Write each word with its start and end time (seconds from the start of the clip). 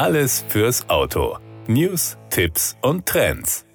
Alles 0.00 0.46
fürs 0.48 0.88
Auto. 0.88 1.36
News, 1.66 2.16
Tipps 2.30 2.74
und 2.80 3.04
Trends. 3.04 3.66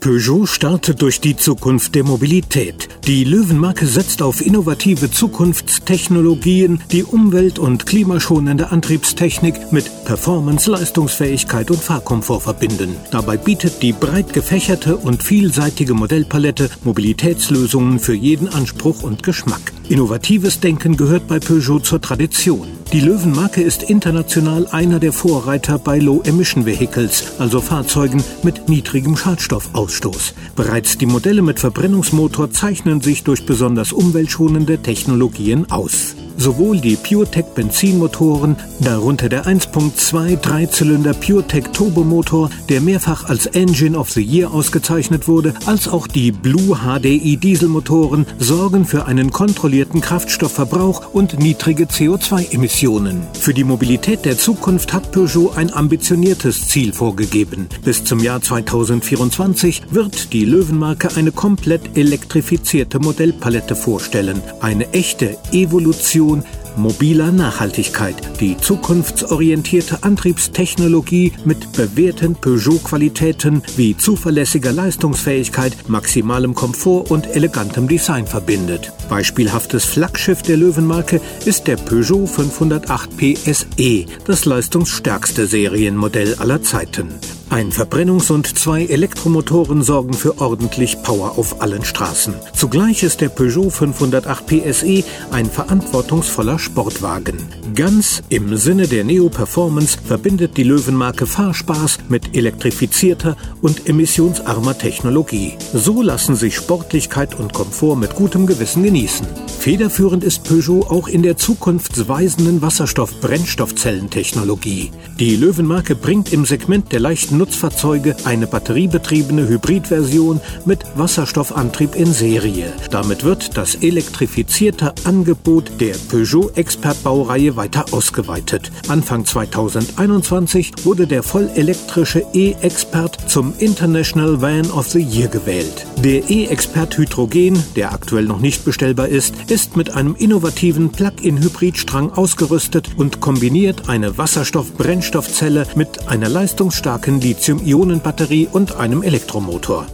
Peugeot 0.00 0.46
startet 0.46 1.02
durch 1.02 1.20
die 1.20 1.36
Zukunft 1.36 1.94
der 1.94 2.02
Mobilität. 2.02 2.88
Die 3.06 3.24
Löwenmarke 3.24 3.84
setzt 3.84 4.22
auf 4.22 4.40
innovative 4.40 5.10
Zukunftstechnologien, 5.10 6.80
die 6.92 7.04
umwelt- 7.04 7.58
und 7.58 7.84
klimaschonende 7.84 8.70
Antriebstechnik 8.72 9.70
mit 9.70 9.90
Performance, 10.06 10.70
Leistungsfähigkeit 10.70 11.70
und 11.70 11.82
Fahrkomfort 11.82 12.40
verbinden. 12.40 12.96
Dabei 13.10 13.36
bietet 13.36 13.82
die 13.82 13.92
breit 13.92 14.32
gefächerte 14.32 14.96
und 14.96 15.22
vielseitige 15.22 15.92
Modellpalette 15.92 16.70
Mobilitätslösungen 16.84 17.98
für 17.98 18.14
jeden 18.14 18.48
Anspruch 18.48 19.02
und 19.02 19.22
Geschmack. 19.22 19.74
Innovatives 19.90 20.58
Denken 20.58 20.96
gehört 20.96 21.28
bei 21.28 21.38
Peugeot 21.38 21.80
zur 21.80 22.00
Tradition. 22.00 22.75
Die 22.92 23.00
Löwenmarke 23.00 23.62
ist 23.62 23.82
international 23.82 24.68
einer 24.68 25.00
der 25.00 25.12
Vorreiter 25.12 25.78
bei 25.78 25.98
Low-Emission 25.98 26.66
Vehicles, 26.66 27.32
also 27.38 27.60
Fahrzeugen 27.60 28.22
mit 28.42 28.68
niedrigem 28.68 29.16
Schadstoffausstoß. 29.16 30.34
Bereits 30.54 30.96
die 30.96 31.06
Modelle 31.06 31.42
mit 31.42 31.58
Verbrennungsmotor 31.60 32.50
zeichnen 32.52 33.00
sich 33.00 33.24
durch 33.24 33.44
besonders 33.44 33.92
umweltschonende 33.92 34.78
Technologien 34.78 35.70
aus. 35.70 36.15
Sowohl 36.38 36.80
die 36.80 36.96
PureTech 36.96 37.46
Benzinmotoren, 37.54 38.56
darunter 38.80 39.28
der 39.28 39.46
1.2 39.46 40.36
Dreizylinder 40.36 41.14
PureTech 41.14 41.68
Turbomotor, 41.72 42.50
der 42.68 42.82
mehrfach 42.82 43.28
als 43.28 43.46
Engine 43.46 43.98
of 43.98 44.10
the 44.10 44.22
Year 44.22 44.52
ausgezeichnet 44.52 45.28
wurde, 45.28 45.54
als 45.64 45.88
auch 45.88 46.06
die 46.06 46.32
Blue 46.32 46.76
HDI 46.84 47.38
Dieselmotoren 47.38 48.26
sorgen 48.38 48.84
für 48.84 49.06
einen 49.06 49.30
kontrollierten 49.30 50.02
Kraftstoffverbrauch 50.02 51.14
und 51.14 51.38
niedrige 51.38 51.84
CO2-Emissionen. 51.84 53.22
Für 53.32 53.54
die 53.54 53.64
Mobilität 53.64 54.24
der 54.26 54.36
Zukunft 54.36 54.92
hat 54.92 55.12
Peugeot 55.12 55.52
ein 55.56 55.72
ambitioniertes 55.72 56.68
Ziel 56.68 56.92
vorgegeben. 56.92 57.66
Bis 57.82 58.04
zum 58.04 58.20
Jahr 58.20 58.42
2024 58.42 59.82
wird 59.90 60.34
die 60.34 60.44
Löwenmarke 60.44 61.16
eine 61.16 61.32
komplett 61.32 61.96
elektrifizierte 61.96 62.98
Modellpalette 62.98 63.74
vorstellen. 63.74 64.42
Eine 64.60 64.92
echte 64.92 65.38
Evolution 65.52 66.25
Innovation, 66.26 66.42
mobiler 66.76 67.32
Nachhaltigkeit, 67.32 68.16
die 68.40 68.56
zukunftsorientierte 68.56 70.02
Antriebstechnologie 70.02 71.32
mit 71.44 71.72
bewährten 71.72 72.34
Peugeot-Qualitäten 72.34 73.62
wie 73.76 73.96
zuverlässiger 73.96 74.72
Leistungsfähigkeit, 74.72 75.74
maximalem 75.88 76.54
Komfort 76.54 77.10
und 77.10 77.34
elegantem 77.34 77.88
Design 77.88 78.26
verbindet. 78.26 78.92
Beispielhaftes 79.08 79.84
Flaggschiff 79.86 80.42
der 80.42 80.58
Löwenmarke 80.58 81.20
ist 81.46 81.66
der 81.66 81.76
Peugeot 81.76 82.26
508 82.26 83.16
PSE, 83.16 84.04
das 84.26 84.44
leistungsstärkste 84.44 85.46
Serienmodell 85.46 86.34
aller 86.34 86.62
Zeiten. 86.62 87.08
Ein 87.48 87.70
Verbrennungs- 87.70 88.32
und 88.32 88.58
zwei 88.58 88.86
Elektromotoren 88.86 89.80
sorgen 89.82 90.14
für 90.14 90.40
ordentlich 90.40 91.00
Power 91.04 91.38
auf 91.38 91.62
allen 91.62 91.84
Straßen. 91.84 92.34
Zugleich 92.52 93.04
ist 93.04 93.20
der 93.20 93.28
Peugeot 93.28 93.70
508 93.70 94.46
PSE 94.46 95.04
ein 95.30 95.48
verantwortungsvoller 95.48 96.58
Sportwagen. 96.58 97.36
Ganz 97.76 98.24
im 98.30 98.56
Sinne 98.56 98.88
der 98.88 99.04
Neo 99.04 99.28
Performance 99.28 99.96
verbindet 100.04 100.56
die 100.56 100.64
Löwenmarke 100.64 101.26
Fahrspaß 101.26 101.98
mit 102.08 102.36
elektrifizierter 102.36 103.36
und 103.62 103.88
emissionsarmer 103.88 104.76
Technologie. 104.76 105.52
So 105.72 106.02
lassen 106.02 106.34
sich 106.34 106.56
Sportlichkeit 106.56 107.38
und 107.38 107.54
Komfort 107.54 107.94
mit 107.94 108.16
gutem 108.16 108.48
Gewissen 108.48 108.82
genießen. 108.82 109.24
Federführend 109.60 110.24
ist 110.24 110.42
Peugeot 110.44 110.88
auch 110.88 111.06
in 111.06 111.22
der 111.22 111.36
zukunftsweisenden 111.36 112.60
Wasserstoff-Brennstoffzellentechnologie. 112.60 114.90
Die 115.18 115.36
Löwenmarke 115.36 115.94
bringt 115.94 116.32
im 116.32 116.44
Segment 116.44 116.90
der 116.92 117.00
leichten 117.00 117.35
Nutzfahrzeuge 117.36 118.16
eine 118.24 118.46
batteriebetriebene 118.46 119.48
Hybridversion 119.48 120.40
mit 120.64 120.84
Wasserstoffantrieb 120.94 121.94
in 121.94 122.12
Serie. 122.12 122.72
Damit 122.90 123.24
wird 123.24 123.56
das 123.56 123.76
elektrifizierte 123.76 124.94
Angebot 125.04 125.70
der 125.80 125.94
Peugeot 126.10 126.50
Expert 126.54 127.02
Baureihe 127.02 127.56
weiter 127.56 127.86
ausgeweitet. 127.92 128.70
Anfang 128.88 129.24
2021 129.24 130.72
wurde 130.84 131.06
der 131.06 131.22
vollelektrische 131.22 132.24
E-Expert 132.32 133.18
zum 133.28 133.54
International 133.58 134.40
Van 134.40 134.70
of 134.70 134.88
the 134.88 135.00
Year 135.00 135.28
gewählt. 135.28 135.86
Der 136.02 136.28
E-Expert 136.30 136.96
Hydrogen, 136.98 137.62
der 137.74 137.92
aktuell 137.92 138.24
noch 138.24 138.40
nicht 138.40 138.64
bestellbar 138.64 139.08
ist, 139.08 139.34
ist 139.48 139.76
mit 139.76 139.90
einem 139.94 140.14
innovativen 140.16 140.90
Plug-in-Hybridstrang 140.90 142.12
ausgerüstet 142.12 142.90
und 142.96 143.20
kombiniert 143.20 143.88
eine 143.88 144.18
Wasserstoff-Brennstoffzelle 144.18 145.66
mit 145.74 146.08
einer 146.08 146.28
leistungsstarken 146.28 147.20
Lithium-Ionen-Batterie 147.26 148.46
und 148.52 148.76
einem 148.76 149.02
Elektromotor. 149.02 149.88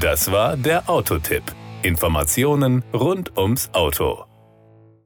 Das 0.00 0.32
war 0.32 0.56
der 0.56 0.90
Autotipp. 0.90 1.44
Informationen 1.82 2.82
rund 2.92 3.38
ums 3.38 3.70
Auto. 3.72 4.24